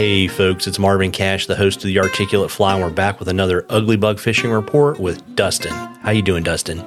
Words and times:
Hey 0.00 0.28
folks, 0.28 0.66
it's 0.66 0.78
Marvin 0.78 1.10
Cash, 1.10 1.44
the 1.44 1.54
host 1.54 1.76
of 1.80 1.82
the 1.82 1.98
Articulate 1.98 2.50
Fly, 2.50 2.72
and 2.72 2.82
we're 2.82 2.88
back 2.88 3.18
with 3.18 3.28
another 3.28 3.66
ugly 3.68 3.98
bug 3.98 4.18
fishing 4.18 4.50
report 4.50 4.98
with 4.98 5.36
Dustin. 5.36 5.72
How 5.72 6.10
you 6.10 6.22
doing, 6.22 6.42
Dustin? 6.42 6.78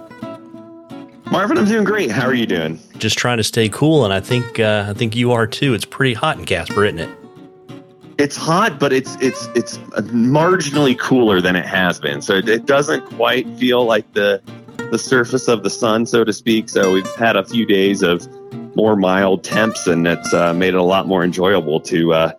Marvin, 1.30 1.60
I'm 1.60 1.66
doing 1.66 1.84
great. 1.84 2.10
How 2.10 2.26
are 2.26 2.34
you 2.34 2.48
doing? 2.48 2.80
Just 2.98 3.20
trying 3.20 3.38
to 3.38 3.44
stay 3.44 3.70
cool, 3.70 4.04
and 4.04 4.12
I 4.12 4.20
think 4.20 4.60
uh, 4.60 4.88
I 4.89 4.94
think 4.96 5.16
you 5.16 5.32
are 5.32 5.46
too. 5.46 5.76
It's 5.76 5.86
pretty 5.86 6.16
hot 6.16 6.39
in 6.39 6.46
Casper, 6.46 6.86
isn't 6.86 6.98
it? 6.98 7.10
It's 8.18 8.36
hot, 8.36 8.80
but 8.80 8.91
it's 8.91 9.16
it's 9.21 9.45
it's 9.54 9.77
marginally 9.77 10.98
cooler 10.98 11.39
than 11.39 11.55
it 11.55 11.68
has 11.68 12.00
been. 12.00 12.20
So 12.20 12.34
it, 12.34 12.50
it 12.50 12.66
doesn't 12.66 13.05
quite 13.11 13.48
feel 13.59 13.86
like 13.86 14.11
the 14.14 14.41
the 14.89 14.98
surface 14.98 15.48
of 15.48 15.61
the 15.61 15.70
sun, 15.70 16.07
so 16.07 16.23
to 16.23 16.34
speak. 16.34 16.68
So 16.68 16.91
we've 16.91 17.16
had 17.16 17.36
a 17.36 17.45
few 17.45 17.68
days 17.68 18.02
of 18.02 18.27
more 18.75 18.95
mild 18.95 19.43
temps, 19.43 19.86
and 19.86 20.07
it's 20.07 20.34
uh, 20.34 20.52
made 20.55 20.70
it 20.70 20.77
a 20.77 20.82
lot 20.82 21.06
more 21.06 21.24
enjoyable 21.24 21.80
to 21.82 22.11
uh, 22.11 22.32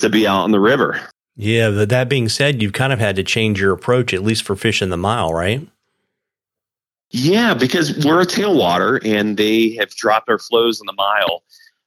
to 0.00 0.08
be 0.08 0.26
out 0.26 0.42
on 0.42 0.50
the 0.50 0.60
river. 0.60 1.00
Yeah, 1.36 1.70
but 1.70 1.88
that 1.88 2.08
being 2.08 2.28
said, 2.28 2.60
you've 2.60 2.72
kind 2.72 2.92
of 2.92 2.98
had 2.98 3.16
to 3.16 3.22
change 3.22 3.60
your 3.60 3.72
approach, 3.72 4.12
at 4.12 4.22
least 4.22 4.42
for 4.42 4.56
fishing 4.56 4.90
the 4.90 4.96
mile, 4.96 5.32
right? 5.32 5.66
Yeah, 7.10 7.54
because 7.54 8.04
we're 8.04 8.20
a 8.20 8.26
tailwater, 8.26 9.00
and 9.04 9.36
they 9.36 9.74
have 9.76 9.90
dropped 9.94 10.28
our 10.28 10.38
flows 10.38 10.80
in 10.80 10.86
the 10.86 10.92
mile 10.92 11.42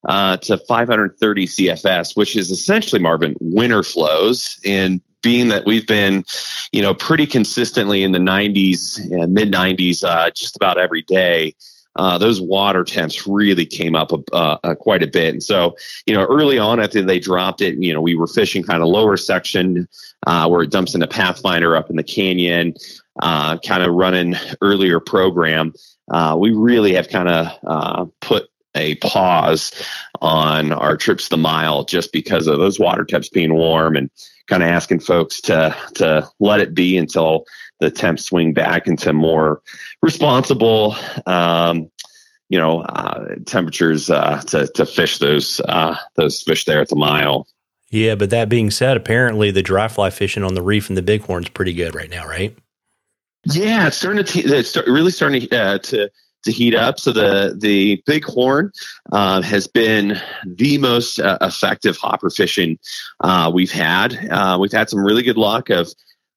uh, 0.08 0.38
to 0.38 0.58
530 0.58 1.48
CFS, 1.48 2.16
which 2.16 2.36
is 2.36 2.52
essentially 2.52 3.02
Marvin 3.02 3.36
winter 3.40 3.84
flows. 3.84 4.60
And 4.66 5.02
being 5.22 5.48
that 5.50 5.66
we've 5.66 5.88
been, 5.88 6.26
you 6.72 6.82
know, 6.82 6.94
pretty 6.94 7.26
consistently 7.26 8.04
in 8.04 8.12
the 8.12 8.20
90s 8.20 9.00
and 9.12 9.34
mid 9.34 9.52
90s, 9.52 10.04
uh, 10.04 10.30
just 10.32 10.56
about 10.56 10.78
every 10.78 11.04
day 11.04 11.56
uh, 11.96 12.18
those 12.18 12.42
water 12.42 12.84
temps 12.84 13.28
really 13.28 13.66
came 13.66 13.96
up 13.96 14.12
uh, 14.32 14.58
uh, 14.64 14.76
quite 14.76 15.04
a 15.04 15.08
bit. 15.08 15.34
And 15.34 15.44
so, 15.44 15.76
you 16.06 16.14
know, 16.14 16.26
early 16.26 16.58
on 16.58 16.80
after 16.80 17.02
they 17.02 17.20
dropped 17.20 17.62
it, 17.62 17.76
you 17.78 17.94
know, 17.94 18.02
we 18.02 18.16
were 18.16 18.28
fishing 18.28 18.64
kind 18.64 18.82
of 18.82 18.90
lower 18.90 19.18
section 19.18 19.88
uh, 20.26 20.48
where 20.48 20.64
it 20.64 20.72
dumps 20.72 20.96
into 20.96 21.08
Pathfinder 21.08 21.76
up 21.76 21.90
in 21.90 21.96
the 21.96 22.04
canyon, 22.04 22.74
uh, 23.22 23.58
kind 23.60 23.84
of 23.84 23.94
running 23.94 24.36
earlier 24.62 25.00
program. 25.00 25.74
Uh, 26.12 26.36
we 26.40 26.52
really 26.52 26.94
have 26.94 27.10
kind 27.10 27.30
of 27.30 28.12
put 28.22 28.50
a 28.76 28.96
pause 28.96 29.72
on 30.22 30.72
our 30.72 30.98
trips 30.98 31.28
the 31.28 31.38
mile 31.38 31.84
just 31.84 32.12
because 32.12 32.48
of 32.48 32.58
those 32.58 32.80
water 32.80 33.06
temps 33.06 33.30
being 33.30 33.54
warm 33.54 33.96
and 33.96 34.10
kind 34.48 34.64
of 34.64 34.70
asking 34.70 35.00
folks 35.00 35.40
to 35.42 35.76
to 35.94 36.28
let 36.40 36.60
it 36.60 36.74
be 36.74 36.98
until 36.98 37.46
the 37.84 37.92
temps 37.92 38.26
swing 38.26 38.54
back 38.54 38.88
into 38.88 39.14
more 39.14 39.62
responsible, 40.02 40.96
um, 41.26 41.90
you 42.50 42.58
know, 42.60 42.82
uh, 42.82 43.36
temperatures 43.46 44.10
uh, 44.10 44.42
to 44.48 44.68
to 44.68 44.86
fish 44.86 45.20
those 45.20 45.60
uh, 45.62 45.96
those 46.16 46.42
fish 46.42 46.66
there 46.66 46.82
at 46.82 46.90
the 46.90 46.96
mile. 46.96 47.48
Yeah, 47.90 48.16
but 48.16 48.32
that 48.32 48.50
being 48.50 48.72
said, 48.72 48.98
apparently 48.98 49.52
the 49.52 49.62
dry 49.62 49.88
fly 49.88 50.10
fishing 50.10 50.44
on 50.44 50.56
the 50.56 50.64
reef 50.64 50.90
and 50.90 50.98
the 50.98 51.04
bighorn's 51.04 51.50
pretty 51.50 51.74
good 51.74 51.94
right 51.94 52.10
now, 52.10 52.26
right? 52.26 52.58
Yeah, 53.46 53.88
it's 53.88 53.98
starting 53.98 54.24
to 54.24 54.40
it's 54.40 54.76
really 54.88 55.12
starting 55.12 55.42
to, 55.42 55.60
uh, 55.60 55.78
to 55.78 56.10
to 56.44 56.52
heat 56.52 56.76
up. 56.76 57.00
So 57.00 57.12
the 57.12 57.56
the 57.58 58.02
bighorn 58.06 58.72
uh, 59.12 59.42
has 59.42 59.68
been 59.68 60.20
the 60.46 60.78
most 60.78 61.20
uh, 61.20 61.38
effective 61.42 61.98
hopper 61.98 62.30
fishing 62.30 62.80
uh, 63.22 63.52
we've 63.54 63.72
had. 63.72 64.16
Uh, 64.32 64.58
we've 64.60 64.72
had 64.72 64.90
some 64.90 65.04
really 65.04 65.24
good 65.24 65.38
luck 65.38 65.70
of 65.70 65.94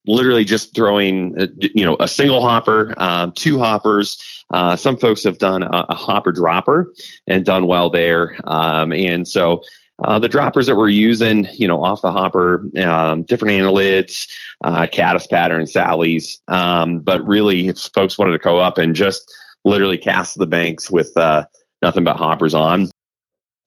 literally 0.07 0.45
just 0.45 0.75
throwing 0.75 1.41
uh, 1.41 1.47
you 1.61 1.85
know 1.85 1.97
a 2.01 2.09
single 2.09 2.41
hopper, 2.41 2.95
um, 2.97 3.33
two 3.33 3.59
hoppers. 3.59 4.23
Uh, 4.51 4.77
some 4.77 4.97
folks 4.97 5.25
have 5.25 5.39
done 5.39 5.63
a, 5.63 5.87
a, 5.89 5.95
hopper 5.95 6.31
dropper 6.31 6.93
and 7.27 7.45
done 7.45 7.67
well 7.67 7.91
there, 7.91 8.37
um, 8.45 8.93
and 8.93 9.27
so. 9.27 9.63
Uh, 10.05 10.19
the 10.19 10.29
droppers 10.29 10.67
that 10.67 10.77
we're 10.77 10.91
using, 10.91 11.49
you 11.55 11.67
know, 11.67 11.83
off 11.83 12.03
the 12.03 12.13
hopper, 12.13 12.69
um, 12.85 13.23
different 13.23 13.59
annelids, 13.59 14.29
uh, 14.63 14.87
caddis 14.93 15.27
pattern, 15.27 15.67
Sally's. 15.67 16.39
Um, 16.49 16.99
but 16.99 17.27
really, 17.27 17.69
if 17.69 17.79
folks 17.79 18.19
wanted 18.19 18.33
to 18.33 18.39
go 18.39 18.59
up 18.59 18.77
and 18.77 18.95
just 18.95 19.35
literally 19.65 19.97
cast 19.97 20.37
the 20.37 20.47
banks 20.47 20.91
with 20.91 21.17
uh, 21.17 21.47
nothing 21.81 22.05
but 22.05 22.19
hoppers 22.19 22.53
on, 22.53 22.91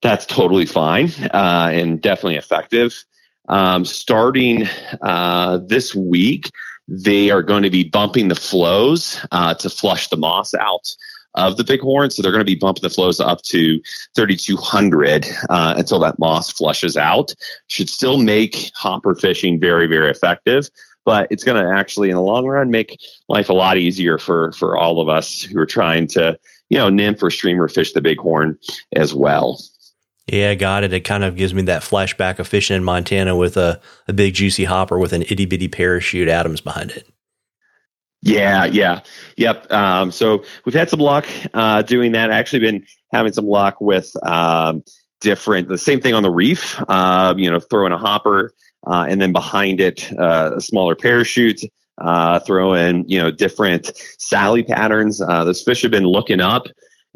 that's 0.02 0.26
totally 0.26 0.66
fine 0.66 1.12
uh, 1.34 1.72
and 1.74 2.02
definitely 2.02 2.36
effective. 2.36 3.04
Um, 3.50 3.84
starting 3.84 4.68
uh, 5.02 5.60
this 5.66 5.94
week, 5.96 6.52
they 6.88 7.30
are 7.30 7.44
going 7.44 7.64
to 7.64 7.70
be 7.70 7.84
bumping 7.84 8.28
the 8.28 8.36
flows 8.36 9.20
uh, 9.32 9.54
to 9.56 9.70
flush 9.70 10.08
the 10.10 10.18
moss 10.18 10.54
out 10.54 10.96
of 11.36 11.58
the 11.58 11.64
bighorn. 11.64 12.10
So 12.10 12.22
they're 12.22 12.32
going 12.32 12.46
to 12.46 12.46
be 12.46 12.56
bumping 12.56 12.82
the 12.82 12.90
flows 12.90 13.20
up 13.20 13.42
to 13.44 13.80
3,200 14.16 15.26
uh, 15.50 15.76
until 15.78 16.00
that 16.00 16.20
moss 16.20 16.52
flushes 16.52 16.98
out. 16.98 17.34
Should 17.68 17.90
still 17.90 18.18
make 18.18 18.72
hopper 18.76 19.16
fishing 19.16 19.60
very, 19.60 19.88
very 19.88 20.10
effective. 20.10 20.70
But 21.06 21.28
it's 21.32 21.44
going 21.44 21.64
to 21.64 21.72
actually, 21.72 22.10
in 22.10 22.16
the 22.16 22.22
long 22.22 22.46
run, 22.46 22.70
make 22.70 23.00
life 23.30 23.50
a 23.50 23.54
lot 23.54 23.78
easier 23.78 24.18
for 24.18 24.52
for 24.52 24.78
all 24.78 25.00
of 25.00 25.10
us 25.10 25.42
who 25.42 25.58
are 25.60 25.66
trying 25.66 26.08
to, 26.10 26.38
you 26.70 26.78
know, 26.78 26.90
nymph 26.90 27.24
or 27.24 27.32
streamer 27.32 27.68
fish 27.68 27.94
the 27.94 28.02
bighorn 28.02 28.60
as 28.96 29.14
well. 29.14 29.60
Yeah, 30.32 30.54
got 30.54 30.84
it. 30.84 30.94
It 30.94 31.02
kind 31.02 31.24
of 31.24 31.36
gives 31.36 31.54
me 31.54 31.64
that 31.64 31.82
flashback 31.82 32.40
of 32.40 32.48
fishing 32.48 32.76
in 32.76 32.84
Montana 32.84 33.36
with 33.36 33.58
a, 33.58 33.82
a 34.08 34.14
big 34.14 34.36
juicy 34.36 34.64
hopper 34.64 35.00
with 35.00 35.12
an 35.14 35.24
itty 35.24 35.46
bitty 35.46 35.68
parachute 35.68 36.28
Adams 36.28 36.62
behind 36.62 36.92
it. 36.92 37.08
Yeah, 38.22 38.66
yeah, 38.66 39.00
yep. 39.38 39.72
Um, 39.72 40.12
so 40.12 40.44
we've 40.66 40.76
had 40.76 40.90
some 40.90 41.00
luck 41.00 41.26
uh, 41.54 41.82
doing 41.82 42.12
that. 42.12 42.32
Actually, 42.32 42.60
been 42.60 42.86
having 43.12 43.34
some 43.34 43.48
luck 43.48 43.80
with 43.82 44.12
um, 44.24 44.84
different. 45.22 45.70
The 45.70 45.78
same 45.78 46.02
thing 46.02 46.14
on 46.14 46.24
the 46.24 46.30
reef. 46.30 46.80
Uh, 46.90 47.34
you 47.38 47.50
know, 47.50 47.60
throwing 47.60 47.94
a 47.94 47.98
hopper 47.98 48.54
uh, 48.88 49.06
and 49.08 49.22
then 49.22 49.32
behind 49.32 49.82
it 49.82 50.12
uh, 50.20 50.52
a 50.56 50.62
smaller 50.62 50.96
parachute. 50.96 51.62
Uh, 51.98 52.40
throw 52.40 52.74
in 52.74 53.04
you 53.10 53.20
know 53.20 53.32
different 53.32 53.92
Sally 54.20 54.64
patterns. 54.64 55.22
Uh, 55.22 55.44
those 55.44 55.62
fish 55.62 55.82
have 55.82 55.92
been 55.92 56.06
looking 56.06 56.40
up 56.40 56.68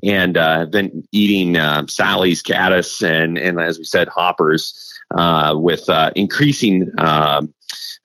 and 0.02 0.38
uh, 0.38 0.66
been 0.66 1.04
eating 1.12 1.58
uh, 1.58 1.86
Sally's 1.88 2.42
caddis 2.42 3.02
and, 3.02 3.38
and 3.38 3.60
as 3.60 3.78
we 3.78 3.84
said, 3.84 4.08
hoppers 4.08 4.94
uh, 5.16 5.54
with 5.58 5.90
uh, 5.90 6.12
increasing 6.16 6.92
um, 6.98 7.54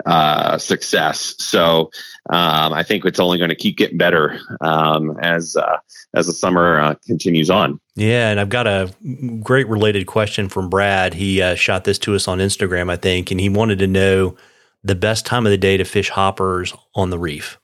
uh, 0.06 0.58
success. 0.58 1.34
So 1.38 1.90
um, 2.30 2.72
I 2.72 2.82
think 2.82 3.04
it's 3.04 3.18
only 3.18 3.38
going 3.38 3.50
to 3.50 3.56
keep 3.56 3.76
getting 3.76 3.98
better 3.98 4.38
um, 4.60 5.18
as 5.20 5.56
uh, 5.56 5.78
as 6.14 6.26
the 6.26 6.32
summer 6.32 6.94
continues 7.06 7.50
on. 7.50 7.80
Yeah, 7.96 8.30
and 8.30 8.40
I've 8.40 8.48
got 8.48 8.66
a 8.66 8.94
great 9.42 9.68
related 9.68 10.06
question 10.06 10.48
from 10.48 10.68
Brad. 10.68 11.14
He 11.14 11.54
shot 11.56 11.84
this 11.84 11.98
to 12.00 12.14
us 12.14 12.28
on 12.28 12.38
Instagram, 12.38 12.90
I 12.90 12.96
think, 12.96 13.30
and 13.30 13.40
he 13.40 13.48
wanted 13.48 13.78
to 13.80 13.86
know 13.86 14.36
the 14.84 14.94
best 14.94 15.26
time 15.26 15.46
of 15.46 15.50
the 15.50 15.58
day 15.58 15.76
to 15.76 15.84
fish 15.84 16.10
hoppers 16.10 16.74
on 16.94 17.10
the 17.10 17.18
reef. 17.18 17.58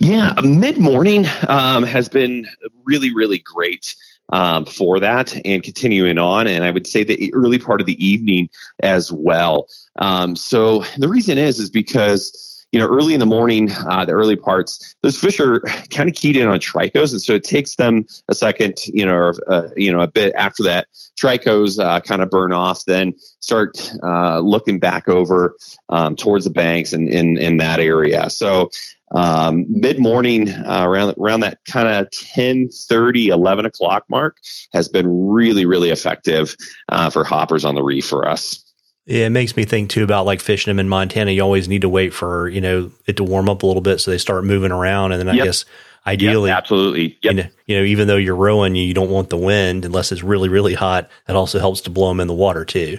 Yeah, 0.00 0.32
mid 0.44 0.78
morning 0.78 1.26
um, 1.48 1.82
has 1.82 2.08
been 2.08 2.46
really, 2.84 3.12
really 3.12 3.38
great 3.38 3.96
um, 4.32 4.64
for 4.64 5.00
that 5.00 5.34
and 5.44 5.62
continuing 5.62 6.18
on. 6.18 6.46
And 6.46 6.64
I 6.64 6.70
would 6.70 6.86
say 6.86 7.02
the 7.02 7.32
early 7.34 7.58
part 7.58 7.80
of 7.80 7.86
the 7.86 8.04
evening 8.04 8.48
as 8.80 9.10
well. 9.10 9.66
Um, 9.96 10.36
so 10.36 10.84
the 10.98 11.08
reason 11.08 11.36
is, 11.36 11.58
is 11.58 11.70
because 11.70 12.44
you 12.72 12.78
know, 12.78 12.86
early 12.86 13.14
in 13.14 13.20
the 13.20 13.26
morning, 13.26 13.70
uh, 13.88 14.04
the 14.04 14.12
early 14.12 14.36
parts, 14.36 14.94
those 15.02 15.18
fish 15.18 15.40
are 15.40 15.60
kind 15.90 16.08
of 16.08 16.14
keyed 16.14 16.36
in 16.36 16.46
on 16.48 16.58
trichos, 16.58 17.12
and 17.12 17.22
so 17.22 17.34
it 17.34 17.44
takes 17.44 17.76
them 17.76 18.04
a 18.28 18.34
second, 18.34 18.78
you 18.88 19.06
know, 19.06 19.14
or, 19.14 19.34
uh, 19.50 19.68
you 19.74 19.90
know, 19.90 20.00
a 20.00 20.06
bit 20.06 20.34
after 20.36 20.62
that 20.64 20.86
trichos 21.18 21.82
uh, 21.82 22.00
kind 22.00 22.20
of 22.20 22.28
burn 22.28 22.52
off, 22.52 22.84
then 22.84 23.14
start 23.40 23.90
uh, 24.02 24.40
looking 24.40 24.78
back 24.78 25.08
over 25.08 25.56
um, 25.88 26.14
towards 26.14 26.44
the 26.44 26.50
banks 26.50 26.92
and 26.92 27.08
in 27.08 27.38
in 27.38 27.56
that 27.56 27.80
area. 27.80 28.28
So 28.28 28.68
um, 29.12 29.64
mid 29.68 29.98
morning 29.98 30.50
uh, 30.50 30.84
around 30.84 31.14
around 31.18 31.40
that 31.40 31.58
kind 31.64 31.88
of 31.88 32.10
10 32.10 32.68
30 32.68 33.28
11 33.28 33.66
o'clock 33.66 34.04
mark 34.08 34.36
has 34.72 34.88
been 34.88 35.28
really 35.28 35.64
really 35.64 35.90
effective 35.90 36.56
uh, 36.90 37.08
for 37.10 37.24
hoppers 37.24 37.64
on 37.64 37.74
the 37.74 37.82
reef 37.82 38.06
for 38.06 38.28
us 38.28 38.64
yeah, 39.08 39.24
it 39.24 39.30
makes 39.30 39.56
me 39.56 39.64
think 39.64 39.88
too 39.88 40.04
about 40.04 40.26
like 40.26 40.38
fishing 40.38 40.70
them 40.70 40.78
in 40.78 40.86
Montana. 40.86 41.30
You 41.30 41.40
always 41.40 41.66
need 41.66 41.80
to 41.80 41.88
wait 41.88 42.12
for 42.12 42.46
you 42.50 42.60
know 42.60 42.90
it 43.06 43.16
to 43.16 43.24
warm 43.24 43.48
up 43.48 43.62
a 43.62 43.66
little 43.66 43.80
bit 43.80 44.00
so 44.02 44.10
they 44.10 44.18
start 44.18 44.44
moving 44.44 44.70
around, 44.70 45.12
and 45.12 45.20
then 45.20 45.30
I 45.30 45.42
guess 45.42 45.64
ideally, 46.06 46.50
yep, 46.50 46.58
absolutely, 46.58 47.18
yep. 47.22 47.34
you, 47.34 47.42
know, 47.42 47.48
you 47.64 47.76
know, 47.78 47.84
even 47.84 48.06
though 48.06 48.16
you're 48.16 48.36
rowing, 48.36 48.74
you 48.74 48.92
don't 48.92 49.08
want 49.08 49.30
the 49.30 49.38
wind 49.38 49.86
unless 49.86 50.12
it's 50.12 50.22
really 50.22 50.50
really 50.50 50.74
hot. 50.74 51.08
It 51.26 51.34
also 51.34 51.58
helps 51.58 51.80
to 51.82 51.90
blow 51.90 52.08
them 52.08 52.20
in 52.20 52.28
the 52.28 52.34
water 52.34 52.66
too. 52.66 52.98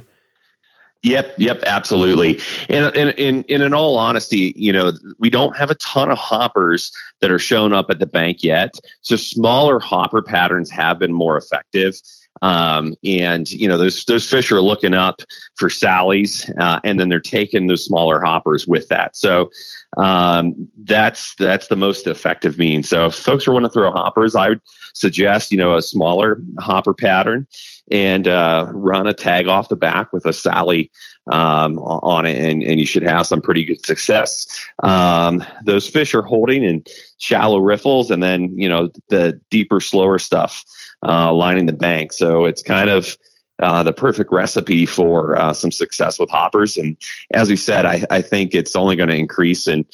Yep, 1.01 1.36
yep, 1.38 1.63
absolutely. 1.66 2.42
And, 2.68 2.94
and, 2.96 3.18
and 3.18 3.46
in 3.50 3.74
all 3.74 3.98
honesty, 3.98 4.54
you 4.57 4.74
know, 4.74 4.92
we 5.18 5.30
don't 5.30 5.56
have 5.56 5.72
a 5.72 5.75
ton 5.75 6.12
of 6.12 6.18
hoppers 6.18 6.92
that 7.22 7.31
are 7.31 7.40
showing 7.40 7.72
up 7.72 7.90
at 7.90 8.00
the 8.00 8.06
bank 8.06 8.44
yet. 8.44 8.75
So 9.01 9.16
smaller 9.16 9.80
hopper 9.80 10.22
patterns 10.22 10.69
have 10.72 11.00
been 11.00 11.13
more 11.13 11.38
effective. 11.38 11.96
Um, 12.42 12.96
and 13.04 13.50
you 13.52 13.68
know 13.68 13.78
those 13.78 14.06
those 14.06 14.30
fish 14.30 14.52
are 14.52 14.62
looking 14.62 14.94
up 14.94 15.22
for 15.56 15.70
sallies, 15.70 16.50
uh, 16.60 16.80
and 16.84 17.00
then 17.00 17.10
they're 17.10 17.20
taking 17.20 17.68
those 17.68 17.86
smaller 17.86 18.22
hoppers 18.22 18.68
with 18.68 18.88
that. 18.90 19.16
So 19.16 19.50
um, 19.98 20.70
that's 20.84 21.36
that's 21.36 21.68
the 21.68 21.76
most 21.76 22.08
effective 22.08 22.58
means. 22.58 22.90
So 22.90 23.08
if 23.08 23.16
folks 23.16 23.48
are 23.48 23.54
want 23.54 23.66
to 23.66 23.70
throw 23.70 23.92
hoppers, 23.92 24.36
I 24.36 24.50
would 24.50 24.62
suggest 24.94 25.52
you 25.52 25.58
know 25.58 25.76
a 25.76 25.82
smaller 25.82 26.42
hopper 26.60 26.94
pattern 26.94 27.48
and 27.92 28.28
uh, 28.28 28.68
run 28.72 29.08
a 29.08 29.14
tag 29.14 29.48
off 29.48 29.70
the 29.70 29.76
back 29.76 30.14
with 30.14 30.26
a 30.26 30.34
sally 30.34 30.92
um, 31.32 31.80
on 31.80 32.26
it, 32.26 32.38
and, 32.38 32.64
and 32.64 32.80
you 32.80 32.86
should 32.86 33.04
have 33.04 33.28
some 33.28 33.42
pretty 33.42 33.66
good 33.66 33.86
success. 33.86 34.48
Um, 34.84 35.44
those 35.64 35.88
fish 35.90 36.14
are 36.14 36.22
holding 36.22 36.64
in 36.64 36.84
shallow 37.19 37.60
riffles, 37.60 38.10
and 38.10 38.24
then 38.24 38.57
you 38.57 38.68
know 38.68 38.89
the 39.10 39.39
deeper, 39.51 39.80
slower 39.80 40.18
stuff 40.18 40.63
uh, 41.07 41.31
lining 41.31 41.68
the 41.68 41.74
bank. 41.74 42.12
So 42.12 42.45
it's 42.45 42.63
kind 42.63 42.89
of 42.89 43.16
uh, 43.62 43.83
the 43.83 43.94
perfect 43.94 44.31
recipe 44.31 44.86
for 44.86 45.38
uh, 45.38 45.54
some 45.54 45.71
success 45.71 46.18
with 46.18 46.30
hoppers. 46.30 46.77
And 46.77 46.98
as 47.33 47.50
we 47.50 47.56
said, 47.56 47.86
I, 47.86 48.06
I 48.10 48.21
think 48.21 48.56
it's 48.56 48.75
only 48.75 48.95
going 48.95 49.10
to 49.10 49.16
increase 49.16 49.68
in 49.68 49.86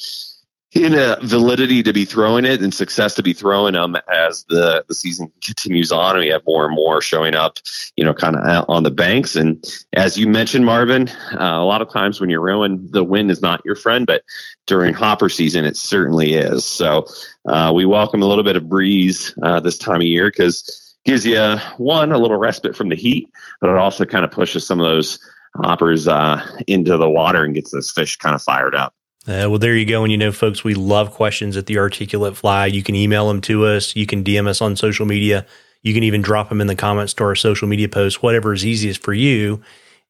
in 0.72 0.94
a 0.94 1.16
validity 1.22 1.82
to 1.82 1.92
be 1.92 2.04
throwing 2.04 2.44
it 2.44 2.60
and 2.60 2.74
success 2.74 3.14
to 3.14 3.22
be 3.22 3.32
throwing 3.32 3.74
them 3.74 3.96
as 4.12 4.44
the, 4.48 4.84
the 4.88 4.94
season 4.94 5.32
continues 5.44 5.92
on 5.92 6.18
we 6.18 6.28
have 6.28 6.42
more 6.46 6.66
and 6.66 6.74
more 6.74 7.00
showing 7.00 7.34
up, 7.34 7.58
you 7.96 8.04
know, 8.04 8.12
kind 8.12 8.36
of 8.36 8.64
on 8.68 8.82
the 8.82 8.90
banks. 8.90 9.36
And 9.36 9.64
as 9.92 10.18
you 10.18 10.26
mentioned, 10.26 10.66
Marvin, 10.66 11.08
uh, 11.32 11.58
a 11.58 11.64
lot 11.64 11.82
of 11.82 11.90
times 11.90 12.20
when 12.20 12.30
you're 12.30 12.40
rowing, 12.40 12.86
the 12.90 13.04
wind 13.04 13.30
is 13.30 13.42
not 13.42 13.62
your 13.64 13.76
friend, 13.76 14.06
but 14.06 14.22
during 14.66 14.92
hopper 14.92 15.28
season, 15.28 15.64
it 15.64 15.76
certainly 15.76 16.34
is. 16.34 16.64
So 16.64 17.06
uh, 17.48 17.72
we 17.74 17.86
welcome 17.86 18.22
a 18.22 18.26
little 18.26 18.44
bit 18.44 18.56
of 18.56 18.68
breeze 18.68 19.34
uh, 19.42 19.60
this 19.60 19.78
time 19.78 20.00
of 20.00 20.06
year 20.06 20.30
because 20.30 20.82
gives 21.04 21.24
you 21.24 21.56
one 21.76 22.10
a 22.10 22.18
little 22.18 22.36
respite 22.36 22.76
from 22.76 22.88
the 22.88 22.96
heat, 22.96 23.30
but 23.60 23.70
it 23.70 23.76
also 23.76 24.04
kind 24.04 24.24
of 24.24 24.30
pushes 24.30 24.66
some 24.66 24.80
of 24.80 24.86
those 24.86 25.20
hoppers 25.54 26.08
uh, 26.08 26.44
into 26.66 26.96
the 26.96 27.08
water 27.08 27.44
and 27.44 27.54
gets 27.54 27.70
those 27.70 27.90
fish 27.90 28.16
kind 28.16 28.34
of 28.34 28.42
fired 28.42 28.74
up. 28.74 28.92
Uh, 29.28 29.50
well, 29.50 29.58
there 29.58 29.76
you 29.76 29.84
go. 29.84 30.04
And 30.04 30.12
you 30.12 30.18
know, 30.18 30.32
folks, 30.32 30.62
we 30.62 30.74
love 30.74 31.12
questions 31.12 31.56
at 31.56 31.66
the 31.66 31.78
Articulate 31.78 32.36
Fly. 32.36 32.66
You 32.66 32.82
can 32.82 32.94
email 32.94 33.28
them 33.28 33.40
to 33.42 33.66
us. 33.66 33.96
You 33.96 34.06
can 34.06 34.22
DM 34.22 34.46
us 34.46 34.60
on 34.60 34.76
social 34.76 35.06
media. 35.06 35.44
You 35.82 35.94
can 35.94 36.02
even 36.02 36.22
drop 36.22 36.48
them 36.48 36.60
in 36.60 36.66
the 36.66 36.76
comments 36.76 37.14
to 37.14 37.24
our 37.24 37.34
social 37.34 37.68
media 37.68 37.88
posts, 37.88 38.22
whatever 38.22 38.52
is 38.52 38.64
easiest 38.64 39.02
for 39.02 39.12
you. 39.12 39.62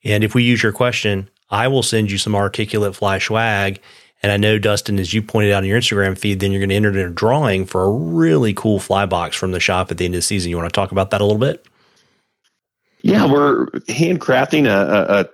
And 0.05 0.23
if 0.23 0.35
we 0.35 0.43
use 0.43 0.63
your 0.63 0.73
question, 0.73 1.29
I 1.51 1.69
will 1.69 1.83
send 1.83 2.11
you 2.11 2.19
some 2.19 2.35
Articulate 2.35 2.95
Fly 2.95 3.19
swag 3.19 3.81
and 4.23 4.33
I 4.33 4.37
know, 4.39 4.59
Dustin, 4.59 4.99
as 4.99 5.13
you 5.13 5.23
pointed 5.23 5.53
out 5.53 5.63
in 5.63 5.69
your 5.69 5.79
Instagram 5.79 6.19
feed, 6.19 6.41
then 6.41 6.51
you're 6.51 6.61
going 6.61 6.71
to 6.71 6.75
enter 6.75 6.91
in 6.91 6.97
a 6.97 7.11
drawing 7.11 7.67
for 7.67 7.83
a 7.83 7.91
really 7.91 8.55
cool 8.55 8.81
fly 8.81 9.07
box 9.07 9.37
from 9.37 9.53
the 9.53 9.61
shop 9.61 9.91
at 9.91 9.99
the 9.99 10.05
end 10.05 10.15
of 10.15 10.19
the 10.19 10.23
season. 10.23 10.51
You 10.51 10.57
want 10.57 10.69
to 10.69 10.75
talk 10.75 10.91
about 10.91 11.11
that 11.11 11.21
a 11.21 11.25
little 11.25 11.39
bit? 11.39 11.67
Yeah, 13.03 13.31
we're 13.31 13.67
handcrafting 13.89 14.67
a, 14.67 14.71
a, 14.71 15.21
a 15.21 15.29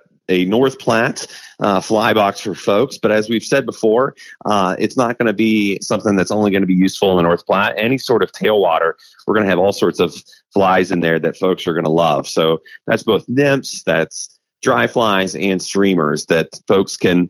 North 0.45 0.79
Platte 0.79 1.27
uh, 1.59 1.79
fly 1.81 2.13
box 2.13 2.41
for 2.41 2.55
folks. 2.55 2.97
But 2.97 3.11
as 3.11 3.29
we've 3.29 3.43
said 3.43 3.65
before, 3.65 4.15
uh, 4.45 4.75
it's 4.79 4.97
not 4.97 5.17
going 5.17 5.27
to 5.27 5.33
be 5.33 5.79
something 5.81 6.15
that's 6.15 6.31
only 6.31 6.51
going 6.51 6.61
to 6.61 6.67
be 6.67 6.73
useful 6.73 7.11
in 7.11 7.17
the 7.17 7.23
North 7.23 7.45
Platte. 7.45 7.73
Any 7.77 7.97
sort 7.97 8.23
of 8.23 8.31
tailwater, 8.31 8.93
we're 9.25 9.35
going 9.35 9.45
to 9.45 9.49
have 9.49 9.59
all 9.59 9.73
sorts 9.73 9.99
of 9.99 10.13
flies 10.53 10.91
in 10.91 10.99
there 10.99 11.19
that 11.19 11.37
folks 11.37 11.65
are 11.67 11.73
going 11.73 11.85
to 11.85 11.91
love. 11.91 12.27
So 12.27 12.61
that's 12.85 13.03
both 13.03 13.27
nymphs, 13.29 13.83
that's 13.83 14.39
dry 14.61 14.87
flies, 14.87 15.35
and 15.35 15.61
streamers 15.61 16.25
that 16.27 16.59
folks 16.67 16.97
can 16.97 17.29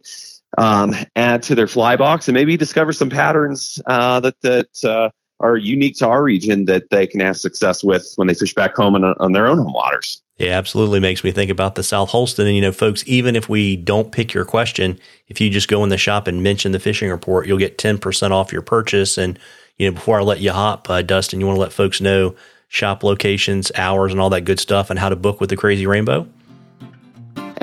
um, 0.58 0.96
add 1.16 1.44
to 1.44 1.56
their 1.56 1.68
fly 1.68 1.96
box 1.96 2.28
and 2.28 2.36
maybe 2.36 2.58
discover 2.58 2.94
some 2.94 3.10
patterns 3.10 3.82
uh, 3.88 4.20
that 4.22 4.40
that 4.42 4.84
uh, 4.84 5.10
are 5.44 5.58
unique 5.58 5.98
to 5.98 6.08
our 6.08 6.24
region 6.24 6.66
that 6.66 6.90
they 6.90 7.06
can 7.06 7.20
have 7.20 7.38
success 7.38 7.84
with 7.84 8.14
when 8.16 8.28
they 8.28 8.34
fish 8.34 8.54
back 8.54 8.76
home 8.76 8.96
on, 8.96 9.04
on 9.04 9.34
their 9.34 9.46
own 9.46 9.58
home 9.58 9.74
waters. 9.74 10.23
Yeah, 10.38 10.58
absolutely 10.58 11.00
makes 11.00 11.24
me 11.24 11.32
think 11.32 11.52
about 11.52 11.76
the 11.76 11.84
South 11.84 12.10
Holston. 12.10 12.48
And, 12.48 12.56
you 12.56 12.62
know, 12.62 12.72
folks, 12.72 13.04
even 13.06 13.36
if 13.36 13.50
we 13.50 13.76
don't 13.76 14.12
pick 14.12 14.34
your 14.34 14.46
question, 14.46 15.00
if 15.28 15.40
you 15.40 15.50
just 15.50 15.68
go 15.68 15.84
in 15.84 15.90
the 15.90 15.98
shop 15.98 16.28
and 16.28 16.42
mention 16.42 16.72
the 16.72 16.80
fishing 16.80 17.10
report, 17.10 17.46
you'll 17.46 17.60
get 17.60 17.78
10% 17.78 18.32
off 18.32 18.52
your 18.52 18.64
purchase. 18.64 19.18
And, 19.18 19.38
you 19.78 19.88
know, 19.88 19.94
before 19.94 20.20
I 20.20 20.24
let 20.24 20.40
you 20.40 20.52
hop, 20.52 20.90
uh, 20.90 21.04
Dustin, 21.04 21.40
you 21.40 21.46
want 21.46 21.58
to 21.58 21.62
let 21.62 21.72
folks 21.72 22.02
know 22.02 22.36
shop 22.68 23.04
locations, 23.04 23.72
hours, 23.76 24.12
and 24.12 24.20
all 24.20 24.32
that 24.32 24.42
good 24.42 24.60
stuff 24.60 24.90
and 24.90 24.98
how 24.98 25.10
to 25.10 25.16
book 25.16 25.40
with 25.40 25.52
the 25.52 25.56
Crazy 25.56 25.86
Rainbow? 25.86 26.28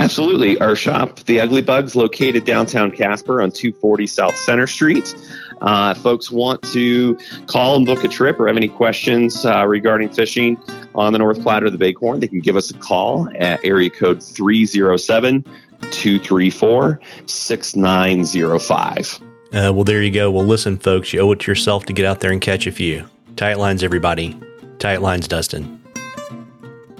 Absolutely. 0.00 0.58
Our 0.60 0.74
shop, 0.74 1.20
The 1.20 1.40
Ugly 1.40 1.62
Bugs, 1.62 1.94
located 1.94 2.46
downtown 2.46 2.90
Casper 2.90 3.42
on 3.42 3.50
240 3.50 4.06
South 4.06 4.34
Center 4.34 4.66
Street. 4.66 5.14
Uh, 5.60 5.92
folks 5.92 6.30
want 6.30 6.62
to 6.72 7.18
call 7.46 7.76
and 7.76 7.84
book 7.84 8.02
a 8.02 8.08
trip 8.08 8.40
or 8.40 8.46
have 8.46 8.56
any 8.56 8.68
questions 8.68 9.44
uh, 9.44 9.66
regarding 9.66 10.08
fishing 10.08 10.58
on 10.94 11.12
the 11.12 11.18
North 11.18 11.42
Platte 11.42 11.64
or 11.64 11.70
the 11.70 11.76
Bighorn, 11.76 12.20
they 12.20 12.28
can 12.28 12.40
give 12.40 12.56
us 12.56 12.70
a 12.70 12.74
call 12.74 13.28
at 13.38 13.62
area 13.62 13.90
code 13.90 14.22
307 14.22 15.44
234 15.90 17.00
6905. 17.26 19.20
Uh, 19.52 19.72
well, 19.74 19.84
there 19.84 20.02
you 20.02 20.10
go. 20.10 20.30
Well, 20.30 20.46
listen, 20.46 20.78
folks, 20.78 21.12
you 21.12 21.20
owe 21.20 21.32
it 21.32 21.40
to 21.40 21.50
yourself 21.50 21.84
to 21.86 21.92
get 21.92 22.06
out 22.06 22.20
there 22.20 22.32
and 22.32 22.40
catch 22.40 22.66
a 22.66 22.72
few. 22.72 23.04
Tight 23.36 23.58
lines, 23.58 23.82
everybody. 23.82 24.38
Tight 24.78 25.02
lines, 25.02 25.28
Dustin. 25.28 25.82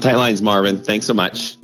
Tight 0.00 0.17
lines, 0.17 0.43
Marvin. 0.43 0.82
Thanks 0.82 1.06
so 1.06 1.14
much. 1.14 1.56